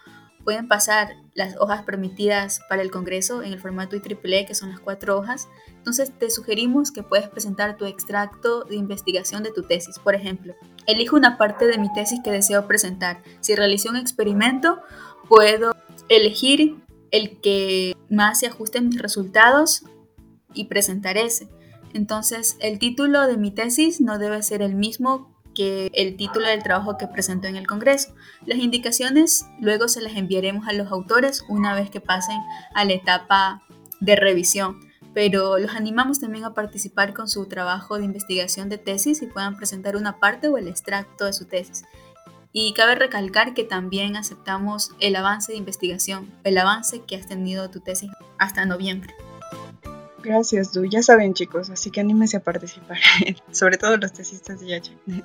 pueden 0.45 0.69
pasar 0.69 1.17
las 1.35 1.57
hojas 1.59 1.83
permitidas 1.83 2.61
para 2.69 2.83
el 2.83 2.91
Congreso 2.91 3.43
en 3.43 3.53
el 3.53 3.61
formato 3.61 3.97
IEEE, 3.97 4.47
que 4.47 4.55
son 4.55 4.71
las 4.71 4.81
cuatro 4.81 5.19
hojas. 5.19 5.49
Entonces 5.77 6.13
te 6.17 6.31
sugerimos 6.31 6.93
que 6.93 7.03
puedes 7.03 7.29
presentar 7.29 7.77
tu 7.77 7.87
extracto 7.87 8.65
de 8.65 8.77
investigación 8.77 9.43
de 9.43 9.53
tu 9.53 9.63
tesis. 9.63 9.99
Por 9.99 10.15
ejemplo, 10.15 10.55
elijo 10.87 11.17
una 11.17 11.39
parte 11.39 11.67
de 11.67 11.79
mi 11.79 11.93
tesis 11.93 12.21
que 12.23 12.31
deseo 12.31 12.69
presentar. 12.69 13.23
Si 13.41 13.55
realicé 13.55 13.89
un 13.89 13.97
experimento, 13.97 14.81
puedo 15.29 15.75
elegir 16.09 16.77
el 17.11 17.41
que 17.41 17.97
más 18.11 18.41
se 18.41 18.47
ajuste 18.47 18.79
a 18.79 18.83
mis 18.83 19.01
resultados 19.01 19.85
y 20.53 20.67
presentar 20.67 21.17
ese. 21.17 21.49
Entonces, 21.95 22.57
el 22.61 22.79
título 22.79 23.27
de 23.27 23.37
mi 23.37 23.51
tesis 23.53 24.01
no 24.01 24.19
debe 24.19 24.43
ser 24.43 24.63
el 24.63 24.75
mismo 24.75 25.34
que 25.55 25.91
el 25.95 26.17
título 26.17 26.47
del 26.47 26.63
trabajo 26.63 26.99
que 26.99 27.07
presentó 27.07 27.47
en 27.47 27.57
el 27.57 27.67
Congreso. 27.67 28.15
Las 28.45 28.59
indicaciones 28.59 29.47
luego 29.61 29.89
se 29.89 30.03
las 30.03 30.17
enviaremos 30.17 30.67
a 30.67 30.73
los 30.73 30.91
autores 30.91 31.45
una 31.49 31.75
vez 31.75 31.91
que 31.91 32.01
pasen 32.01 32.39
a 32.75 32.85
la 32.85 32.93
etapa 32.93 33.63
de 34.01 34.17
revisión, 34.17 34.81
pero 35.15 35.59
los 35.59 35.75
animamos 35.75 36.21
también 36.21 36.45
a 36.45 36.55
participar 36.55 37.15
con 37.15 37.29
su 37.29 37.47
trabajo 37.47 37.99
de 37.99 38.05
investigación 38.05 38.69
de 38.69 38.79
tesis 38.79 39.23
y 39.23 39.27
puedan 39.27 39.57
presentar 39.57 39.97
una 39.97 40.19
parte 40.19 40.49
o 40.49 40.59
el 40.59 40.69
extracto 40.69 41.25
de 41.25 41.33
su 41.33 41.47
tesis. 41.47 41.85
Y 42.53 42.73
cabe 42.75 42.95
recalcar 42.95 43.55
que 43.55 43.65
también 43.65 44.17
aceptamos 44.17 44.93
el 45.01 45.17
avance 45.17 45.53
de 45.53 45.59
investigación, 45.59 46.33
el 46.45 46.59
avance 46.59 47.03
que 47.05 47.17
has 47.17 47.27
tenido 47.27 47.69
tu 47.71 47.81
tesis 47.81 48.11
hasta 48.39 48.65
noviembre. 48.65 49.15
Gracias, 50.25 50.73
Du. 50.73 50.87
Ya 50.87 51.03
saben, 51.03 51.35
chicos, 51.35 51.69
así 51.69 51.91
que 51.91 52.01
anímense 52.01 52.39
a 52.39 52.41
participar, 52.41 52.97
sobre 53.53 53.77
todo 53.77 53.97
los 53.99 54.13
tesistas 54.13 54.61
de 54.61 54.69
Yacha. 54.69 54.93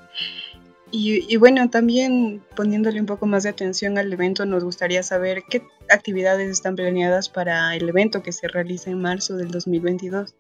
Y, 0.92 1.32
y, 1.32 1.38
bueno, 1.38 1.70
también 1.70 2.44
poniéndole 2.56 3.00
un 3.00 3.06
poco 3.06 3.28
más 3.28 3.44
de 3.44 3.50
atención 3.50 4.00
al 4.00 4.12
evento, 4.12 4.48
nos 4.48 4.64
gustaría 4.64 5.04
saber 5.04 5.44
qué 5.48 5.62
actividades 5.88 6.50
están 6.50 6.76
planeadas 6.76 7.30
para 7.30 7.76
el 7.76 7.88
evento 7.88 8.24
que 8.24 8.32
se 8.32 8.48
realiza 8.48 8.90
en 8.90 9.00
marzo 9.00 9.38
del 9.38 9.52
2022. 9.52 10.34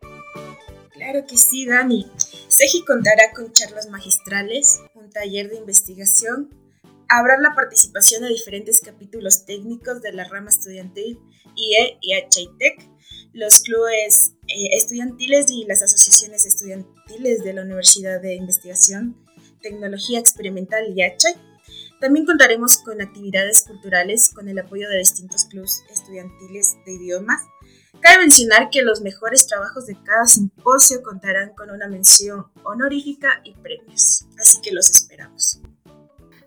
Claro 0.90 1.28
que 1.28 1.38
sí, 1.38 1.68
Dani. 1.68 2.12
SEGI 2.48 2.84
contará 2.84 3.32
con 3.36 3.54
charlas 3.54 3.92
magistrales, 3.92 4.82
un 4.96 5.12
taller 5.12 5.52
de 5.52 5.58
investigación, 5.58 6.50
habrá 7.10 7.38
la 7.40 7.54
participación 7.54 8.24
de 8.24 8.30
diferentes 8.30 8.82
capítulos 8.82 9.46
técnicos 9.46 10.02
de 10.02 10.14
la 10.14 10.24
rama 10.24 10.50
estudiantil 10.50 11.20
IE 11.56 11.98
y 12.02 12.14
HITEC, 12.14 12.90
los 13.34 13.62
clubes 13.62 14.34
eh, 14.50 14.70
estudiantiles 14.76 15.52
y 15.52 15.66
las 15.66 15.84
asociaciones 15.84 16.46
estudiantiles 16.46 17.44
de 17.44 17.54
la 17.54 17.62
Universidad 17.62 18.20
de 18.20 18.36
Investigación, 18.36 19.16
Tecnología 19.62 20.20
Experimental 20.20 20.86
y 20.90 21.00
IACHAI. 21.00 21.36
También 22.02 22.26
contaremos 22.26 22.78
con 22.78 23.02
actividades 23.02 23.64
culturales 23.68 24.32
con 24.34 24.50
el 24.50 24.58
apoyo 24.58 24.90
de 24.90 24.98
distintos 24.98 25.46
clubes 25.46 25.84
estudiantiles 25.92 26.78
de 26.86 26.94
idiomas. 26.94 27.42
Cabe 28.00 28.20
mencionar 28.20 28.70
que 28.72 28.82
los 28.82 29.02
mejores 29.02 29.46
trabajos 29.46 29.86
de 29.86 30.02
cada 30.04 30.26
simposio 30.26 31.04
contarán 31.04 31.54
con 31.54 31.70
una 31.70 31.88
mención 31.88 32.46
honorífica 32.64 33.42
y 33.44 33.54
premios, 33.54 34.26
así 34.40 34.62
que 34.62 34.72
los 34.72 34.90
esperamos. 34.90 35.62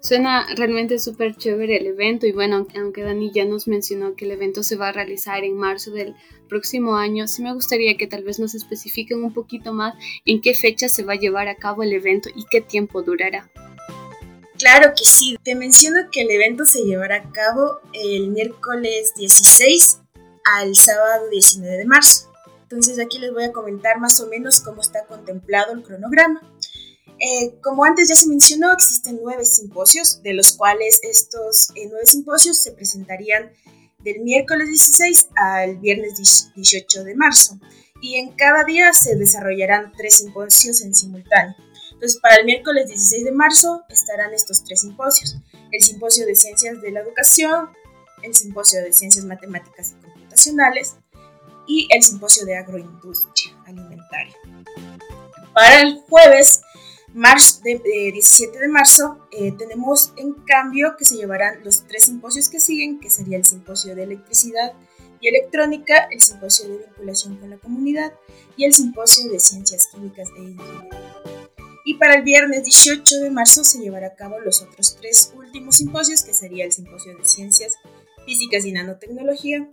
Suena 0.02 0.48
realmente 0.56 0.98
súper 0.98 1.36
chévere 1.36 1.76
el 1.76 1.86
evento 1.86 2.26
y 2.26 2.32
bueno, 2.32 2.66
aunque 2.76 3.02
Dani 3.02 3.30
ya 3.30 3.44
nos 3.44 3.68
mencionó 3.68 4.16
que 4.16 4.24
el 4.24 4.32
evento 4.32 4.64
se 4.64 4.74
va 4.74 4.88
a 4.88 4.92
realizar 4.92 5.44
en 5.44 5.56
marzo 5.56 5.92
del 5.92 6.16
próximo 6.48 6.96
año, 6.96 7.28
sí 7.28 7.40
me 7.40 7.54
gustaría 7.54 7.96
que 7.96 8.08
tal 8.08 8.24
vez 8.24 8.40
nos 8.40 8.56
especifiquen 8.56 9.22
un 9.22 9.32
poquito 9.32 9.72
más 9.72 9.94
en 10.24 10.40
qué 10.40 10.54
fecha 10.54 10.88
se 10.88 11.04
va 11.04 11.12
a 11.12 11.20
llevar 11.20 11.46
a 11.46 11.54
cabo 11.54 11.84
el 11.84 11.92
evento 11.92 12.30
y 12.34 12.44
qué 12.50 12.60
tiempo 12.60 13.02
durará. 13.02 13.48
Claro 14.58 14.92
que 14.96 15.04
sí, 15.04 15.38
te 15.44 15.54
menciono 15.54 16.08
que 16.10 16.22
el 16.22 16.32
evento 16.32 16.64
se 16.64 16.82
llevará 16.82 17.16
a 17.18 17.30
cabo 17.30 17.78
el 17.92 18.30
miércoles 18.30 19.12
16 19.16 20.00
al 20.44 20.74
sábado 20.74 21.28
19 21.30 21.76
de 21.76 21.84
marzo. 21.84 22.28
Entonces 22.62 22.98
aquí 22.98 23.20
les 23.20 23.32
voy 23.32 23.44
a 23.44 23.52
comentar 23.52 24.00
más 24.00 24.20
o 24.20 24.26
menos 24.26 24.60
cómo 24.62 24.80
está 24.80 25.04
contemplado 25.06 25.74
el 25.74 25.84
cronograma. 25.84 26.40
Eh, 27.24 27.54
como 27.62 27.84
antes 27.84 28.08
ya 28.08 28.16
se 28.16 28.26
mencionó, 28.26 28.72
existen 28.72 29.20
nueve 29.22 29.46
simposios, 29.46 30.20
de 30.24 30.34
los 30.34 30.56
cuales 30.56 30.98
estos 31.04 31.70
eh, 31.76 31.86
nueve 31.88 32.04
simposios 32.04 32.56
se 32.60 32.72
presentarían 32.72 33.52
del 34.00 34.22
miércoles 34.22 34.66
16 34.68 35.28
al 35.36 35.76
viernes 35.76 36.14
18 36.56 37.04
de 37.04 37.14
marzo. 37.14 37.60
Y 38.00 38.16
en 38.16 38.32
cada 38.32 38.64
día 38.64 38.92
se 38.92 39.14
desarrollarán 39.14 39.92
tres 39.96 40.16
simposios 40.16 40.82
en 40.82 40.96
simultáneo. 40.96 41.54
Entonces, 41.92 42.18
para 42.20 42.34
el 42.34 42.44
miércoles 42.44 42.88
16 42.88 43.24
de 43.24 43.30
marzo 43.30 43.84
estarán 43.88 44.34
estos 44.34 44.64
tres 44.64 44.80
simposios. 44.80 45.36
El 45.70 45.80
simposio 45.80 46.26
de 46.26 46.34
ciencias 46.34 46.82
de 46.82 46.90
la 46.90 47.02
educación, 47.02 47.68
el 48.24 48.34
simposio 48.34 48.82
de 48.82 48.92
ciencias 48.92 49.24
matemáticas 49.24 49.94
y 49.96 50.04
computacionales 50.04 50.96
y 51.68 51.86
el 51.90 52.02
simposio 52.02 52.44
de 52.46 52.56
agroindustria 52.56 53.56
alimentaria. 53.64 54.34
Para 55.54 55.82
el 55.82 56.00
jueves 56.08 56.62
marzo, 57.14 57.60
de, 57.62 57.80
17 58.12 58.58
de 58.58 58.68
marzo 58.68 59.18
eh, 59.30 59.52
tenemos 59.52 60.12
en 60.16 60.32
cambio 60.32 60.96
que 60.96 61.04
se 61.04 61.16
llevarán 61.16 61.62
los 61.64 61.86
tres 61.86 62.04
simposios 62.04 62.48
que 62.48 62.60
siguen, 62.60 63.00
que 63.00 63.10
sería 63.10 63.36
el 63.36 63.44
simposio 63.44 63.94
de 63.94 64.04
electricidad 64.04 64.72
y 65.20 65.28
electrónica, 65.28 66.08
el 66.10 66.20
simposio 66.20 66.68
de 66.68 66.78
vinculación 66.78 67.36
con 67.36 67.50
la 67.50 67.58
comunidad 67.58 68.12
y 68.56 68.64
el 68.64 68.74
simposio 68.74 69.30
de 69.30 69.38
ciencias 69.40 69.88
químicas 69.92 70.28
e 70.36 70.42
ingeniería. 70.42 70.90
Y 71.84 71.94
para 71.94 72.14
el 72.14 72.22
viernes 72.22 72.64
18 72.64 73.20
de 73.20 73.30
marzo 73.30 73.64
se 73.64 73.78
llevará 73.80 74.08
a 74.08 74.14
cabo 74.14 74.38
los 74.40 74.62
otros 74.62 74.96
tres 75.00 75.32
últimos 75.36 75.76
simposios, 75.76 76.22
que 76.22 76.34
sería 76.34 76.64
el 76.64 76.72
simposio 76.72 77.16
de 77.16 77.24
ciencias 77.24 77.74
físicas 78.24 78.64
y 78.64 78.72
nanotecnología, 78.72 79.68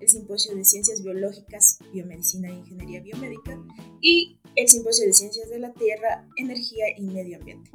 el 0.00 0.08
simposio 0.08 0.54
de 0.54 0.64
ciencias 0.64 1.02
biológicas, 1.02 1.78
biomedicina 1.92 2.48
e 2.48 2.54
ingeniería 2.54 3.00
biomédica 3.00 3.58
y 4.00 4.38
el 4.56 4.68
Simposio 4.68 5.06
de 5.06 5.12
Ciencias 5.12 5.48
de 5.48 5.58
la 5.58 5.72
Tierra, 5.72 6.26
Energía 6.36 6.86
y 6.96 7.02
Medio 7.02 7.38
Ambiente. 7.38 7.70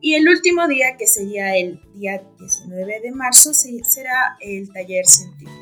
Y 0.00 0.14
el 0.14 0.28
último 0.28 0.68
día, 0.68 0.96
que 0.98 1.06
sería 1.06 1.56
el 1.56 1.80
día 1.94 2.22
19 2.38 3.00
de 3.00 3.10
marzo, 3.12 3.52
será 3.54 4.36
el 4.40 4.70
taller 4.72 5.06
científico. 5.06 5.52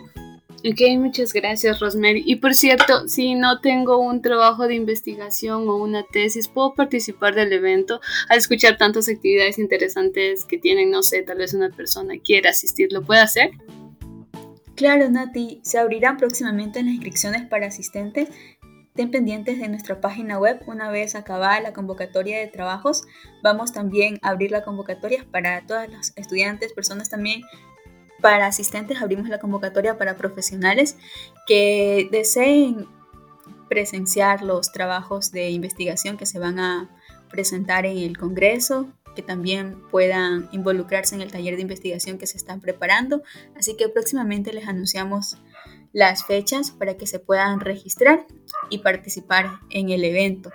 Ok, 0.69 0.81
muchas 0.99 1.33
gracias 1.33 1.79
Rosemary. 1.79 2.23
Y 2.27 2.37
por 2.37 2.55
cierto, 2.55 3.09
si 3.09 3.35
no 3.35 3.61
tengo 3.61 3.99
un 3.99 4.21
trabajo 4.21 4.67
de 4.67 4.75
investigación 4.75 5.69
o 5.69 5.77
una 5.77 6.05
tesis, 6.11 6.49
¿puedo 6.49 6.75
participar 6.75 7.35
del 7.35 7.53
evento? 7.53 8.01
Al 8.29 8.39
escuchar 8.39 8.77
tantas 8.77 9.09
actividades 9.09 9.59
interesantes 9.59 10.45
que 10.45 10.59
tienen, 10.59 10.91
no 10.91 11.03
sé, 11.03 11.23
tal 11.23 11.39
vez 11.39 11.55
una 11.55 11.71
persona 11.71 12.15
quiera 12.23 12.51
asistir, 12.51 12.93
¿lo 12.93 13.03
puede 13.03 13.21
hacer? 13.21 13.51
Claro, 14.77 15.09
Nati, 15.09 15.61
se 15.65 15.79
abrirán 15.79 16.19
próximamente 16.19 16.83
las 16.83 16.93
inscripciones 16.93 17.47
para 17.49 17.67
asistentes 17.67 18.29
Estén 18.97 19.11
pendientes 19.11 19.59
de 19.59 19.69
nuestra 19.69 20.01
página 20.01 20.39
web 20.39 20.63
una 20.67 20.91
vez 20.91 21.17
acabada 21.17 21.61
la 21.61 21.75
convocatoria 21.75 22.39
de 22.39 22.47
trabajos. 22.47 23.05
Vamos 23.43 23.75
también 23.75 24.19
a 24.23 24.31
abrir 24.31 24.51
la 24.51 24.65
convocatoria 24.65 25.27
para 25.31 25.67
todos 25.67 25.87
los 25.91 26.13
estudiantes, 26.17 26.73
personas 26.73 27.11
también 27.11 27.43
para 28.23 28.47
asistentes. 28.47 29.03
Abrimos 29.03 29.29
la 29.29 29.39
convocatoria 29.39 29.99
para 29.99 30.17
profesionales 30.17 30.97
que 31.47 32.09
deseen 32.11 32.89
presenciar 33.69 34.41
los 34.43 34.73
trabajos 34.73 35.31
de 35.31 35.51
investigación 35.51 36.17
que 36.17 36.25
se 36.25 36.39
van 36.39 36.59
a 36.59 36.89
presentar 37.29 37.85
en 37.85 37.99
el 37.99 38.17
Congreso, 38.17 38.91
que 39.17 39.23
también 39.23 39.83
puedan 39.91 40.49
involucrarse 40.53 41.17
en 41.17 41.23
el 41.23 41.33
taller 41.33 41.57
de 41.57 41.63
investigación 41.63 42.19
que 42.19 42.29
se 42.29 42.37
están 42.37 42.61
preparando. 42.61 43.25
Así 43.57 43.77
que 43.77 43.89
próximamente 43.89 44.53
les 44.53 44.69
anunciamos 44.69 45.39
las 45.93 46.25
fechas 46.25 46.71
para 46.71 46.97
que 46.97 47.09
se 47.09 47.19
puedan 47.19 47.59
registrar 47.59 48.27
y 48.71 48.79
participar 48.79 49.59
en 49.71 49.91
el 49.91 50.05
evento. 50.05 50.53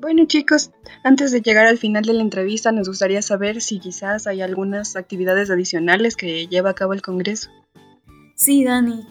Bueno 0.00 0.26
chicos, 0.26 0.70
antes 1.02 1.32
de 1.32 1.40
llegar 1.40 1.66
al 1.66 1.78
final 1.78 2.04
de 2.04 2.12
la 2.12 2.22
entrevista 2.22 2.70
nos 2.72 2.88
gustaría 2.88 3.22
saber 3.22 3.60
si 3.60 3.80
quizás 3.80 4.26
hay 4.26 4.42
algunas 4.42 4.96
actividades 4.96 5.50
adicionales 5.50 6.14
que 6.14 6.46
lleva 6.46 6.70
a 6.70 6.74
cabo 6.74 6.92
el 6.92 7.02
Congreso. 7.02 7.50
Sí, 8.36 8.64
Dani. 8.64 9.06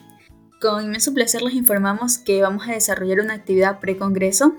Con 0.61 0.85
inmenso 0.85 1.13
placer 1.13 1.41
les 1.41 1.55
informamos 1.55 2.17
que 2.17 2.41
vamos 2.41 2.67
a 2.67 2.71
desarrollar 2.71 3.19
una 3.19 3.33
actividad 3.33 3.79
pre-Congreso. 3.79 4.55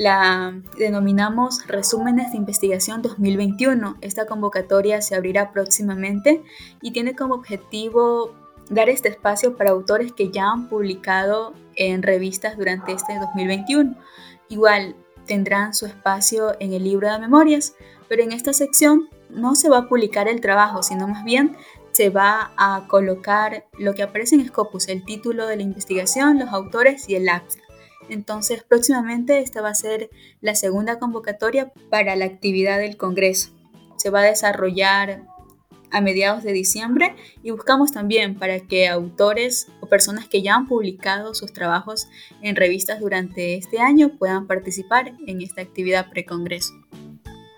La 0.00 0.54
denominamos 0.78 1.66
Resúmenes 1.66 2.30
de 2.30 2.38
Investigación 2.38 3.02
2021. 3.02 3.98
Esta 4.00 4.24
convocatoria 4.24 5.02
se 5.02 5.14
abrirá 5.14 5.52
próximamente 5.52 6.42
y 6.80 6.92
tiene 6.92 7.14
como 7.14 7.34
objetivo 7.34 8.34
dar 8.70 8.88
este 8.88 9.10
espacio 9.10 9.58
para 9.58 9.72
autores 9.72 10.14
que 10.14 10.30
ya 10.30 10.52
han 10.52 10.70
publicado 10.70 11.52
en 11.76 12.02
revistas 12.02 12.56
durante 12.56 12.92
este 12.92 13.18
2021. 13.18 13.94
Igual 14.48 14.96
tendrán 15.26 15.74
su 15.74 15.84
espacio 15.84 16.56
en 16.60 16.72
el 16.72 16.84
libro 16.84 17.12
de 17.12 17.18
memorias, 17.18 17.74
pero 18.08 18.22
en 18.22 18.32
esta 18.32 18.54
sección 18.54 19.10
no 19.28 19.54
se 19.54 19.68
va 19.68 19.80
a 19.80 19.88
publicar 19.90 20.28
el 20.28 20.40
trabajo, 20.40 20.82
sino 20.82 21.08
más 21.08 21.24
bien 21.24 21.58
se 21.92 22.08
va 22.08 22.52
a 22.56 22.86
colocar 22.88 23.66
lo 23.78 23.92
que 23.92 24.04
aparece 24.04 24.36
en 24.36 24.46
Scopus, 24.46 24.88
el 24.88 25.04
título 25.04 25.46
de 25.46 25.56
la 25.56 25.62
investigación, 25.62 26.38
los 26.38 26.48
autores 26.48 27.06
y 27.06 27.16
el 27.16 27.28
abstract. 27.28 27.69
Entonces, 28.10 28.62
próximamente 28.62 29.38
esta 29.38 29.62
va 29.62 29.70
a 29.70 29.74
ser 29.74 30.10
la 30.40 30.54
segunda 30.54 30.98
convocatoria 30.98 31.72
para 31.88 32.16
la 32.16 32.26
actividad 32.26 32.78
del 32.78 32.96
Congreso. 32.96 33.50
Se 33.96 34.10
va 34.10 34.20
a 34.20 34.24
desarrollar 34.24 35.22
a 35.90 36.00
mediados 36.00 36.42
de 36.42 36.52
diciembre 36.52 37.14
y 37.42 37.50
buscamos 37.50 37.92
también 37.92 38.38
para 38.38 38.60
que 38.60 38.88
autores 38.88 39.68
o 39.80 39.86
personas 39.86 40.28
que 40.28 40.42
ya 40.42 40.54
han 40.54 40.66
publicado 40.66 41.34
sus 41.34 41.52
trabajos 41.52 42.08
en 42.42 42.56
revistas 42.56 43.00
durante 43.00 43.54
este 43.54 43.80
año 43.80 44.16
puedan 44.18 44.46
participar 44.46 45.16
en 45.26 45.40
esta 45.40 45.62
actividad 45.62 46.10
precongreso. 46.10 46.74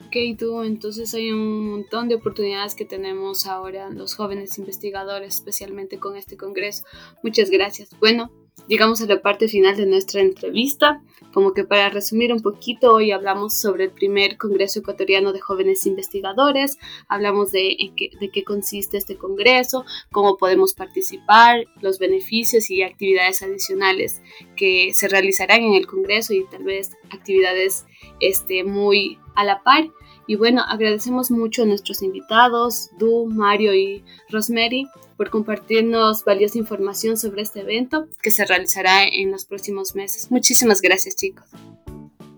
Ok, 0.06 0.38
tú, 0.38 0.62
entonces 0.62 1.14
hay 1.14 1.32
un 1.32 1.71
montón 1.71 2.09
de 2.09 2.16
oportunidades 2.16 2.75
que 2.75 2.85
tenemos 2.85 3.47
ahora 3.47 3.88
los 3.88 4.14
jóvenes 4.14 4.59
investigadores, 4.59 5.37
especialmente 5.37 5.99
con 5.99 6.16
este 6.16 6.37
congreso. 6.37 6.85
Muchas 7.23 7.49
gracias. 7.49 7.88
Bueno, 7.99 8.30
llegamos 8.68 9.00
a 9.02 9.06
la 9.06 9.21
parte 9.21 9.49
final 9.49 9.76
de 9.76 9.87
nuestra 9.87 10.21
entrevista. 10.21 11.02
Como 11.32 11.54
que 11.54 11.64
para 11.64 11.88
resumir 11.88 12.32
un 12.32 12.40
poquito, 12.40 12.92
hoy 12.92 13.11
hablamos 13.11 13.59
sobre 13.59 13.85
el 13.85 13.90
primer 13.90 14.37
Congreso 14.37 14.80
Ecuatoriano 14.80 15.32
de 15.32 15.40
Jóvenes 15.40 15.87
Investigadores, 15.87 16.78
hablamos 17.09 17.52
de, 17.52 17.76
de 18.21 18.30
qué 18.30 18.44
consiste 18.44 18.99
este 18.99 19.16
Congreso, 19.16 19.85
cómo 20.11 20.37
podemos 20.37 20.75
participar, 20.75 21.64
los 21.80 21.99
beneficios 21.99 22.71
y 22.71 22.82
actividades 22.82 23.42
adicionales 23.42 24.21
que 24.56 24.92
se 24.92 25.09
realizarán 25.09 25.62
en 25.62 25.75
el 25.75 25.87
Congreso 25.87 26.35
y 26.35 26.44
tal 26.50 26.64
vez 26.64 26.90
actividades 27.11 27.87
este, 28.21 28.64
muy 28.64 29.18
a 29.35 29.44
la 29.44 29.62
par. 29.62 29.88
Y 30.33 30.37
bueno, 30.37 30.62
agradecemos 30.67 31.31
mucho 31.31 31.65
a 31.65 31.67
nuestros 31.67 32.03
invitados, 32.03 32.89
Du, 32.99 33.27
Mario 33.27 33.75
y 33.75 34.03
Rosemary, 34.31 34.89
por 35.19 35.29
compartirnos 35.29 36.25
valiosa 36.25 36.57
información 36.57 37.19
sobre 37.19 37.43
este 37.43 37.61
evento 37.61 38.09
que 38.23 38.31
se 38.31 38.47
realizará 38.47 39.05
en 39.05 39.31
los 39.31 39.45
próximos 39.45 39.95
meses. 39.95 40.31
Muchísimas 40.31 40.81
gracias, 40.81 41.17
chicos. 41.17 41.51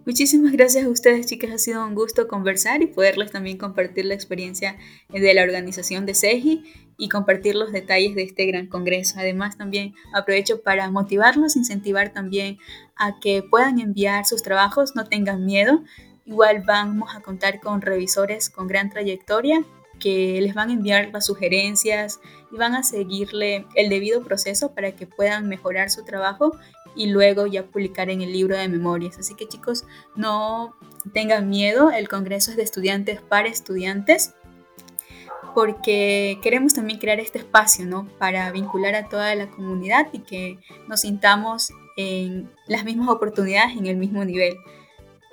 Muchísimas 0.04 0.50
gracias 0.50 0.86
a 0.86 0.88
ustedes, 0.88 1.26
chicas. 1.26 1.52
Ha 1.52 1.58
sido 1.58 1.86
un 1.86 1.94
gusto 1.94 2.26
conversar 2.26 2.82
y 2.82 2.88
poderles 2.88 3.30
también 3.30 3.58
compartir 3.58 4.06
la 4.06 4.14
experiencia 4.14 4.76
de 5.08 5.32
la 5.32 5.44
organización 5.44 6.04
de 6.04 6.16
CEGI 6.16 6.64
y 6.96 7.08
compartir 7.08 7.54
los 7.54 7.70
detalles 7.70 8.16
de 8.16 8.24
este 8.24 8.44
gran 8.46 8.66
congreso. 8.66 9.20
Además, 9.20 9.56
también 9.56 9.94
aprovecho 10.12 10.62
para 10.62 10.90
motivarlos, 10.90 11.54
incentivar 11.54 12.12
también 12.12 12.58
a 12.96 13.20
que 13.20 13.44
puedan 13.44 13.78
enviar 13.78 14.26
sus 14.26 14.42
trabajos, 14.42 14.96
no 14.96 15.04
tengan 15.04 15.44
miedo. 15.44 15.84
Igual 16.26 16.62
vamos 16.66 17.14
a 17.14 17.20
contar 17.20 17.60
con 17.60 17.80
revisores 17.80 18.48
con 18.50 18.66
gran 18.66 18.90
trayectoria 18.90 19.64
que 20.00 20.40
les 20.40 20.54
van 20.54 20.70
a 20.70 20.72
enviar 20.72 21.10
las 21.12 21.26
sugerencias 21.26 22.20
y 22.50 22.56
van 22.56 22.74
a 22.74 22.82
seguirle 22.82 23.66
el 23.74 23.88
debido 23.88 24.22
proceso 24.22 24.74
para 24.74 24.92
que 24.92 25.06
puedan 25.06 25.48
mejorar 25.48 25.90
su 25.90 26.04
trabajo 26.04 26.56
y 26.96 27.08
luego 27.08 27.46
ya 27.46 27.64
publicar 27.64 28.10
en 28.10 28.20
el 28.20 28.32
libro 28.32 28.56
de 28.56 28.68
memorias. 28.68 29.18
Así 29.18 29.34
que 29.34 29.48
chicos, 29.48 29.84
no 30.14 30.74
tengan 31.12 31.48
miedo, 31.48 31.90
el 31.90 32.08
Congreso 32.08 32.50
es 32.50 32.56
de 32.56 32.62
estudiantes 32.62 33.20
para 33.20 33.48
estudiantes 33.48 34.34
porque 35.54 36.40
queremos 36.42 36.74
también 36.74 36.98
crear 36.98 37.20
este 37.20 37.38
espacio, 37.38 37.86
¿no? 37.86 38.08
Para 38.18 38.50
vincular 38.50 38.94
a 38.96 39.08
toda 39.08 39.34
la 39.36 39.48
comunidad 39.48 40.08
y 40.12 40.20
que 40.20 40.58
nos 40.88 41.02
sintamos 41.02 41.72
en 41.96 42.50
las 42.66 42.84
mismas 42.84 43.08
oportunidades, 43.08 43.76
en 43.76 43.86
el 43.86 43.96
mismo 43.96 44.24
nivel. 44.24 44.56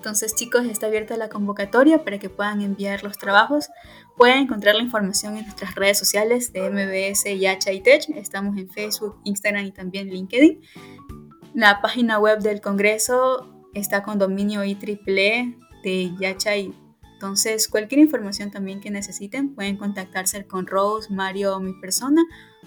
Entonces, 0.02 0.34
chicos, 0.34 0.66
está 0.66 0.88
abierta 0.88 1.16
la 1.16 1.30
convocatoria 1.30 2.04
para 2.04 2.18
que 2.18 2.28
puedan 2.28 2.64
enviar 2.64 3.04
los 3.04 3.20
trabajos. 3.20 3.70
Pueden 4.18 4.40
encontrar 4.40 4.74
la 4.74 4.82
información 4.82 5.38
en 5.38 5.44
nuestras 5.46 5.76
redes 5.76 6.00
sociales 6.00 6.52
de 6.52 6.72
MBS, 6.72 7.28
y 7.28 7.82
Tech. 7.82 8.10
Estamos 8.16 8.58
en 8.58 8.68
Facebook, 8.68 9.22
Instagram 9.26 9.68
y 9.68 9.72
también 9.72 10.10
LinkedIn. 10.10 10.60
La 11.54 11.84
página 11.84 12.18
web 12.18 12.40
del 12.40 12.62
Congreso 12.62 13.64
está 13.76 14.02
con 14.02 14.18
dominio 14.18 14.64
IEEE 14.64 15.56
de 15.84 16.12
Yacha 16.20 16.58
y 16.58 16.74
entonces, 17.14 17.68
cualquier 17.68 18.02
información 18.02 18.50
también 18.50 18.82
que 18.82 18.90
necesiten, 18.90 19.54
pueden 19.54 19.78
contactarse 19.78 20.48
con 20.48 20.66
Rose, 20.66 21.14
Mario 21.14 21.56
o 21.56 21.60
mi 21.60 21.74
persona 21.80 22.24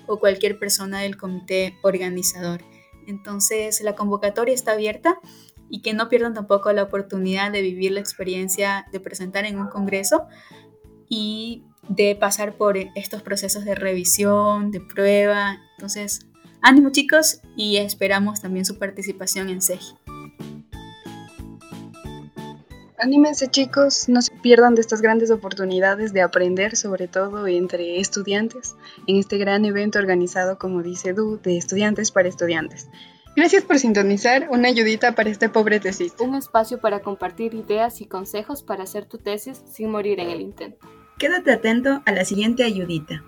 o 0.07 0.21
cualquier 0.21 0.61
persona 0.61 1.01
del 1.01 1.17
comité 1.17 1.77
organizador. 1.83 2.63
Entonces, 3.09 3.81
la 3.83 3.97
convocatoria 3.97 4.55
está 4.55 4.71
abierta 4.71 5.19
y 5.69 5.81
que 5.83 5.95
no 5.95 6.09
pierdan 6.09 6.35
tampoco 6.35 6.73
la 6.73 6.83
oportunidad 6.83 7.51
de 7.51 7.63
vivir 7.63 7.93
la 7.93 8.01
experiencia 8.01 8.87
de 8.93 9.01
presentar 9.01 9.45
en 9.45 9.59
un 9.59 9.69
congreso 9.69 10.27
y 11.09 11.65
de 11.89 12.17
pasar 12.17 12.57
por 12.57 12.77
estos 12.77 13.23
procesos 13.23 13.65
de 13.65 13.75
revisión, 13.75 14.71
de 14.71 14.81
prueba. 14.81 15.59
Entonces, 15.77 16.27
ánimo 16.63 16.91
chicos 16.91 17.41
y 17.57 17.77
esperamos 17.77 18.41
también 18.41 18.65
su 18.65 18.79
participación 18.79 19.49
en 19.49 19.61
SEGI. 19.61 19.95
Anímense 22.97 23.49
chicos, 23.49 24.09
no 24.09 24.23
se 24.23 24.33
pierdan 24.37 24.75
de 24.75 24.81
estas 24.81 25.03
grandes 25.03 25.31
oportunidades 25.31 26.15
de 26.15 26.23
aprender, 26.23 26.75
sobre 26.75 27.07
todo 27.07 27.47
entre 27.47 28.01
estudiantes, 28.01 28.77
en 29.07 29.17
este 29.17 29.37
gran 29.37 29.67
evento 29.67 29.99
organizado, 29.99 30.59
como 30.59 30.83
dice 30.83 31.13
Du, 31.13 31.39
de 31.39 31.59
estudiantes 31.59 32.13
para 32.13 32.29
estudiantes. 32.29 32.89
Gracias 33.37 33.65
por 33.65 33.81
sintonizar, 33.81 34.49
una 34.51 34.69
ayudita 34.69 35.17
para 35.17 35.29
este 35.29 35.49
pobre 35.49 35.81
tesis. 35.81 36.15
Un 36.21 36.37
espacio 36.37 36.79
para 36.79 37.01
compartir 37.01 37.55
ideas 37.55 38.01
y 38.01 38.07
consejos 38.07 38.63
para 38.63 38.85
hacer 38.85 39.07
tu 39.07 39.19
tesis 39.19 39.61
sin 39.69 39.91
morir 39.91 40.21
en 40.21 40.31
el 40.31 40.41
intento. 40.41 40.87
Quédate 41.19 41.53
atento 41.53 42.01
a 42.07 42.13
la 42.13 42.25
siguiente 42.25 42.63
ayudita. 42.63 43.25